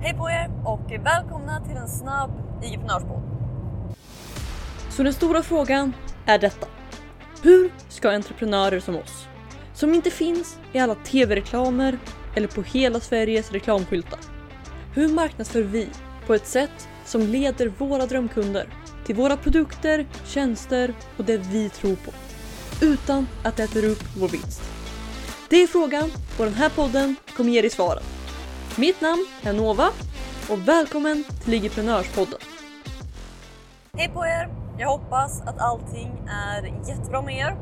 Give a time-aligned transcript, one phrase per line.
[0.00, 2.30] Hej på er och välkomna till en snabb
[2.62, 2.90] IGP
[4.90, 5.92] Så den stora frågan
[6.26, 6.66] är detta.
[7.42, 9.26] Hur ska entreprenörer som oss,
[9.74, 11.98] som inte finns i alla tv-reklamer
[12.34, 14.18] eller på hela Sveriges reklamskyltar.
[14.94, 15.88] Hur marknadsför vi
[16.26, 18.68] på ett sätt som leder våra drömkunder
[19.06, 22.10] till våra produkter, tjänster och det vi tror på.
[22.84, 24.62] Utan att det äter upp vår vinst.
[25.48, 28.17] Det är frågan och den här podden kommer ge dig svaren.
[28.80, 29.88] Mitt namn är Nova
[30.50, 32.38] och välkommen till Ligiprenörspodden.
[33.96, 34.48] Hej på er!
[34.78, 37.56] Jag hoppas att allting är jättebra med er.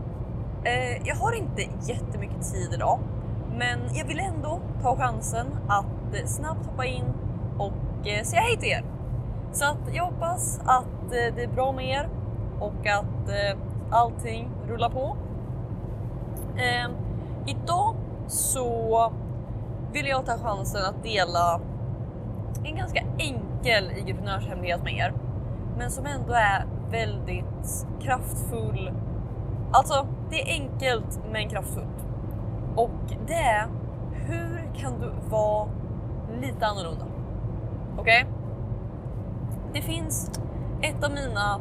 [0.65, 3.01] Eh, jag har inte jättemycket tid idag,
[3.59, 7.05] men jag vill ändå ta chansen att eh, snabbt hoppa in
[7.59, 8.85] och eh, säga hej till er.
[9.53, 12.09] Så att jag hoppas att det är bra med er
[12.61, 13.31] och att
[13.91, 15.17] allting rullar på.
[17.47, 17.97] Idag
[18.29, 19.13] så
[19.97, 21.61] vill jag ta chansen att dela
[22.65, 25.13] en ganska enkel entreprenörshemlighet med er,
[25.79, 28.93] men som ändå är väldigt kraftfull.
[29.73, 32.07] Alltså, det är enkelt men kraftfullt.
[32.77, 33.69] Och det är
[34.13, 35.69] hur kan du vara
[36.41, 37.05] lite annorlunda?
[37.99, 38.25] Okej?
[38.25, 38.35] Okay?
[39.73, 40.41] Det finns
[40.83, 41.61] ett av mina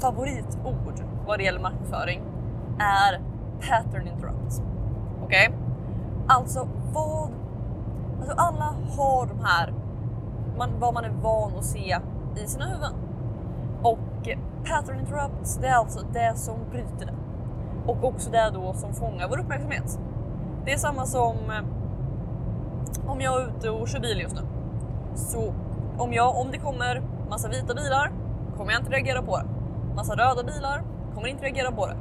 [0.00, 2.22] favoritord vad det gäller marknadsföring
[2.78, 3.20] är
[3.68, 4.62] pattern interrupt.
[5.24, 5.48] Okej?
[5.48, 5.58] Okay?
[6.28, 7.30] Alltså vad...
[8.20, 9.74] Alltså alla har de här,
[10.58, 11.98] man, vad man är van att se
[12.36, 12.92] i sina huvuden.
[13.82, 14.28] Och
[14.64, 17.14] pattern interrupts, det är alltså det som bryter det.
[17.86, 19.98] Och också det då som fångar vår uppmärksamhet.
[20.64, 24.42] Det är samma som eh, om jag är ute och kör bil just nu.
[25.14, 25.54] Så
[25.98, 28.12] om, jag, om det kommer massa vita bilar
[28.56, 29.44] kommer jag inte reagera på det.
[29.96, 30.82] Massa röda bilar
[31.14, 31.96] kommer inte reagera på det.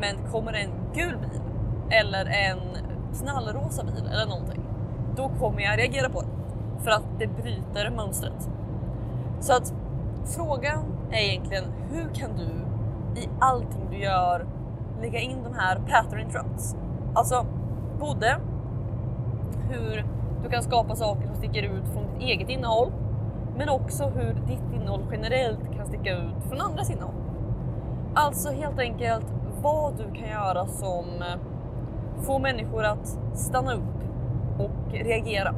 [0.00, 1.40] Men kommer det en gul bil
[1.90, 2.58] eller en
[3.18, 4.62] knallrosa bil eller någonting,
[5.20, 6.28] då kommer jag reagera på det.
[6.84, 8.48] För att det bryter mönstret.
[9.40, 9.74] Så att
[10.24, 12.48] frågan är egentligen hur kan du
[13.20, 14.46] i allting du gör
[15.00, 16.76] lägga in de här pattern interrupts?
[17.14, 17.46] Alltså
[18.00, 18.36] både
[19.70, 20.04] hur
[20.42, 22.92] du kan skapa saker som sticker ut från ditt eget innehåll
[23.56, 27.14] men också hur ditt innehåll generellt kan sticka ut från andras innehåll.
[28.14, 29.26] Alltså helt enkelt
[29.62, 31.40] vad du kan göra som eh,
[32.22, 34.00] får människor att stanna upp
[34.64, 35.54] och reagera.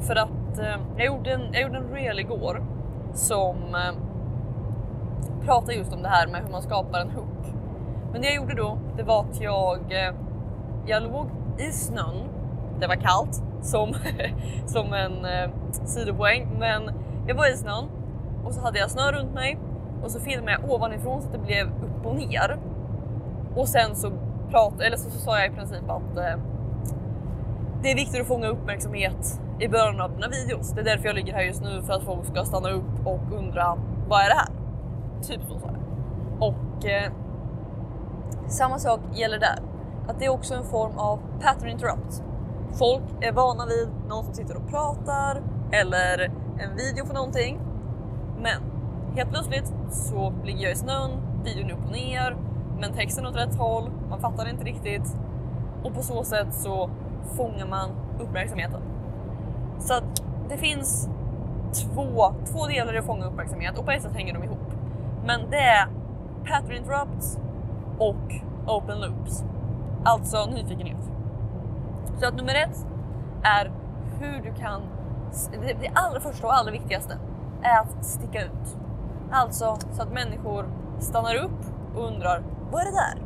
[0.00, 2.62] För att eh, jag, gjorde en, jag gjorde en reel igår
[3.14, 3.94] som eh,
[5.44, 7.54] pratade just om det här med hur man skapar en hook.
[8.12, 10.14] Men det jag gjorde då, det var att jag, eh,
[10.86, 11.26] jag låg
[11.58, 12.28] i snön,
[12.80, 13.94] det var kallt som,
[14.66, 15.50] som en eh,
[15.84, 16.90] sidopoäng, men
[17.26, 17.84] jag var i snön
[18.44, 19.58] och så hade jag snö runt mig
[20.02, 22.58] och så filmade jag ovanifrån så att det blev upp och ner.
[23.56, 24.12] Och sen så
[24.50, 26.36] prat, eller så, så sa jag i princip att eh,
[27.82, 30.72] det är viktigt att fånga uppmärksamhet i början av dina videos.
[30.72, 33.20] Det är därför jag ligger här just nu för att folk ska stanna upp och
[33.32, 33.78] undra
[34.08, 34.48] vad är det här?
[35.22, 35.70] Typ så sa.
[36.38, 37.12] Och eh,
[38.48, 39.58] samma sak gäller där.
[40.08, 42.22] Att det är också en form av pattern interrupt.
[42.72, 47.60] Folk är vana vid någon som sitter och pratar eller en video för någonting.
[48.42, 48.62] Men
[49.16, 51.10] helt plötsligt så ligger jag i snön,
[51.44, 52.36] videon upp och ner,
[52.80, 55.16] men texten åt rätt håll, man fattar inte riktigt
[55.84, 56.90] och på så sätt så
[57.36, 57.90] fångar man
[58.20, 58.80] uppmärksamheten.
[59.78, 61.08] Så att det finns
[61.72, 64.72] två, två delar i att fånga uppmärksamhet och på ett sätt hänger de ihop.
[65.24, 65.88] Men det är
[66.44, 67.38] pattern interrupts
[67.98, 68.32] och
[68.66, 69.44] open loops,
[70.04, 71.10] alltså nyfikenhet.
[72.20, 72.86] Så att nummer ett
[73.42, 73.72] är
[74.20, 74.82] hur du kan,
[75.80, 77.18] det allra första och allra viktigaste
[77.62, 78.76] är att sticka ut.
[79.30, 80.66] Alltså så att människor
[80.98, 81.60] stannar upp
[81.94, 83.22] och undrar vad är det där?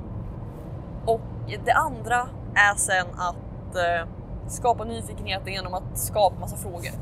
[1.07, 1.21] Och
[1.65, 3.37] det andra är sen att
[3.77, 4.07] eh,
[4.47, 6.93] skapa nyfikenhet genom att skapa massa frågor.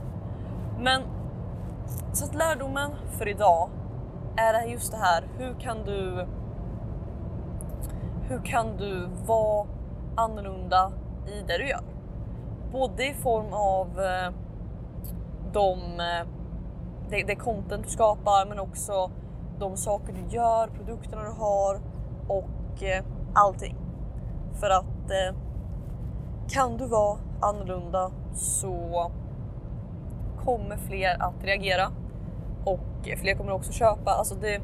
[0.79, 1.03] Men
[2.13, 3.71] så att lärdomen för idag
[4.37, 5.25] är just det här.
[5.39, 6.27] Hur kan du?
[8.29, 9.67] Hur kan du vara
[10.17, 10.93] annorlunda
[11.27, 11.85] i det du gör?
[12.73, 14.33] Både i form av eh,
[15.53, 16.27] de, eh,
[17.11, 19.11] det, det content du skapar, men också
[19.59, 21.81] de saker du gör, produkterna du har
[22.29, 23.05] och eh,
[23.35, 23.77] allting.
[24.61, 25.37] För att eh,
[26.49, 29.11] kan du vara annorlunda så
[30.45, 31.91] kommer fler att reagera
[32.65, 34.11] och fler kommer också köpa.
[34.11, 34.61] Alltså det,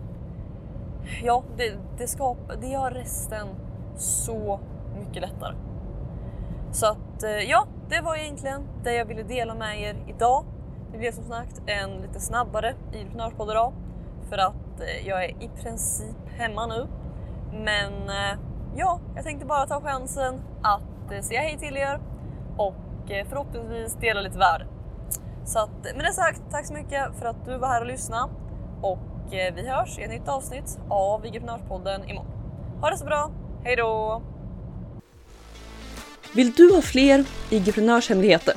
[1.22, 3.46] ja, det, det, skapar, det gör resten
[3.96, 4.60] så
[4.98, 5.54] mycket lättare.
[6.72, 10.44] Så att eh, ja, det var egentligen det jag ville dela med er idag.
[10.92, 13.72] Det blev som sagt en lite snabbare entreprenörspodd idag
[14.28, 16.86] för att eh, jag är i princip hemma nu.
[17.52, 18.38] Men eh,
[18.76, 22.00] ja, jag tänkte bara ta chansen att Eh, säga hej till er
[22.56, 24.66] och eh, förhoppningsvis dela lite värde.
[25.44, 28.32] Så att, med det sagt, tack så mycket för att du var här och lyssnade.
[28.82, 32.30] Och eh, vi hörs i ett nytt avsnitt av Vigeprenörspodden imorgon.
[32.80, 33.30] Ha det så bra,
[33.64, 34.22] hej då!
[36.34, 38.54] Vill du ha fler IG-prenörshemligheter?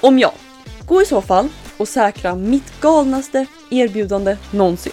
[0.00, 0.32] Om ja,
[0.88, 4.92] gå i så fall och säkra mitt galnaste erbjudande någonsin.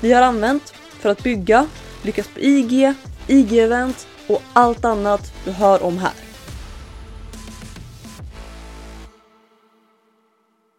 [0.00, 1.66] vi har använt för att bygga,
[2.02, 2.94] lyckas på IG,
[3.26, 6.29] IG-event och allt annat du hör om här.